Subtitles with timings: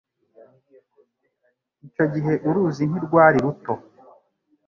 [1.87, 3.73] Icyo gihe uruzi ntirwari ruto.